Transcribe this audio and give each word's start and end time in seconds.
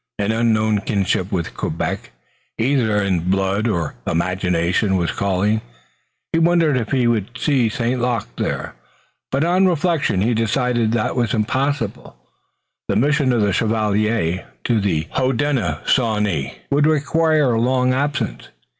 An 0.17 0.31
unknown 0.31 0.81
kinship 0.81 1.31
with 1.31 1.55
Quebec, 1.55 2.11
either 2.57 2.99
in 3.03 3.29
blood 3.29 3.67
or 3.67 3.93
imagination, 4.07 4.97
was 4.97 5.11
calling. 5.11 5.61
He 6.33 6.39
wondered 6.39 6.75
if 6.75 6.89
he 6.89 7.05
would 7.05 7.37
see 7.37 7.69
St. 7.69 8.01
Luc 8.01 8.27
there, 8.35 8.73
but 9.31 9.43
on 9.43 9.67
reflection 9.67 10.21
he 10.21 10.33
decided 10.33 10.91
that 10.93 11.09
it 11.09 11.15
was 11.15 11.35
impossible. 11.35 12.17
The 12.87 12.95
mission 12.95 13.31
of 13.31 13.41
the 13.41 13.53
chevalier 13.53 14.47
to 14.63 14.81
the 14.81 15.07
Hodenosaunee 15.11 16.55
would 16.71 16.87
require 16.87 17.53
a 17.53 17.61
long 17.61 17.93
absence. 17.93 18.47